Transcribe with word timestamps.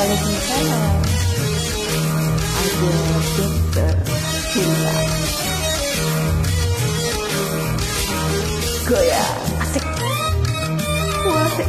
Waalaikumsalam 0.00 0.96
Ada 2.40 2.92
dokter 3.36 3.94
cinta 4.48 4.96
Goyang 8.88 9.40
Asik 9.60 9.84
Asik 11.44 11.68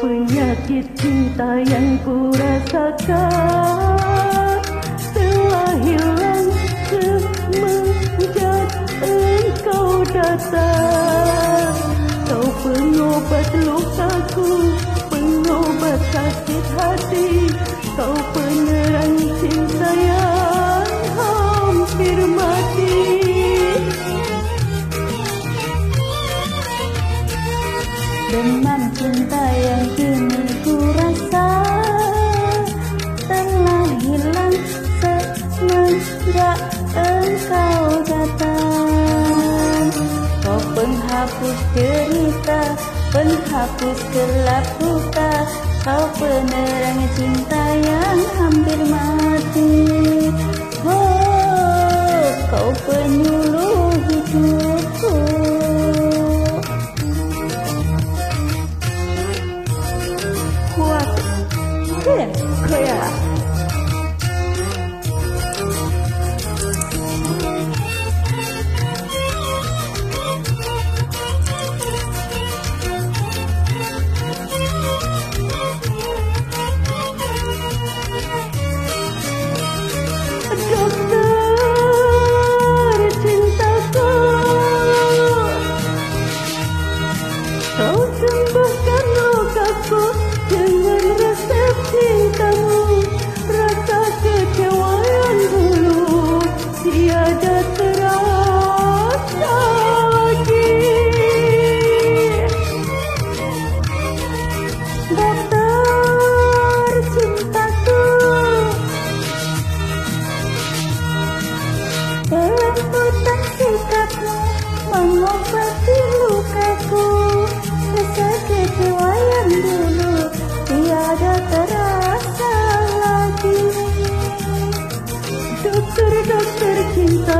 Penyakit 0.00 0.86
cinta 0.96 1.60
yang 1.68 2.00
ku 2.00 2.32
rasakan 2.32 4.04
Telah 5.74 5.90
hilang 5.90 6.48
semenjak 6.86 8.70
engkau 9.02 10.06
datang 10.06 11.74
Kau 12.30 12.46
pengobat 12.62 13.48
lukaku 13.58 14.70
Pengobat 15.10 15.98
sakit 16.14 16.66
hati 16.78 17.50
Kau 17.98 18.14
penerang 18.14 19.18
cinta 19.42 19.90
yang 19.98 20.86
hampir 21.18 22.18
mati 22.22 23.02
Demam 28.30 28.82
cinta 28.94 29.42
yang 29.58 29.86
kini 29.98 30.38
ku 30.62 30.78
rasa 30.94 31.53
semenjak 36.00 36.58
engkau 36.96 38.02
datang. 38.08 39.86
Kau 40.44 40.60
penghapus 40.76 41.58
cerita 41.72 42.60
Penghapus 43.16 43.98
gelap 44.12 44.66
buta 44.76 45.34
Kau 45.80 46.04
penerang 46.20 47.00
cinta 47.16 47.63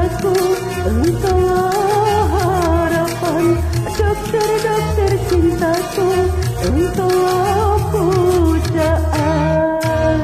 cintaku 0.04 0.36
Engkaulah 0.84 2.28
harapan. 2.36 3.44
Dokter-dokter 3.96 5.12
cintaku 5.32 6.08
Engkaulah 6.68 7.80
pujaan. 7.88 9.36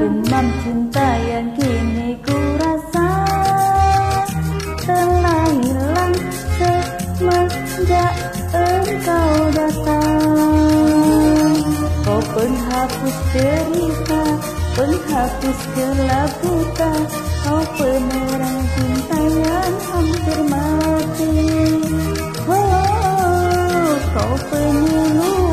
Demam 0.01 0.47
cinta 0.65 1.09
yang 1.29 1.49
kini 1.57 2.21
ku 2.21 2.37
penghapus 12.31 13.17
derita 13.35 14.23
penghapus 14.79 15.61
gelap 15.77 16.31
buta 16.41 16.93
kau 17.41 17.63
penerang 17.81 18.61
cinta 18.77 19.19
yang 19.25 19.75
hampir 19.89 20.41
mati 20.49 21.35
oh 22.45 23.95
kau 24.13 24.35
penyuluh 24.53 25.50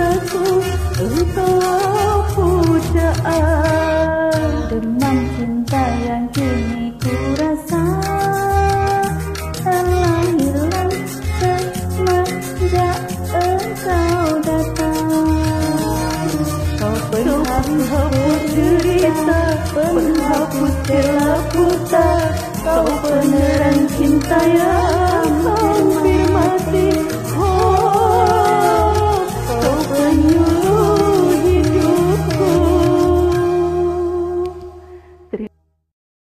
cintaku 0.00 0.64
engkau 0.96 2.24
pujaan. 2.32 4.00
Demam 4.72 5.18
cinta 5.36 5.84
yang 6.08 6.24
kini 6.32 6.88
ku 6.96 7.12
rasa 7.36 7.84
telah 9.60 10.24
hilang 10.40 10.94
semenjak 11.36 12.96
engkau 13.28 14.24
datang. 14.40 15.28
Kau 16.80 16.96
penghapus 17.12 18.40
derita, 18.56 19.42
penghapus 19.76 20.74
gelap 20.88 21.44
buta 21.52 22.08
kau 22.64 22.88
penerang 23.04 23.80
cinta 24.00 24.40
yang 24.48 24.99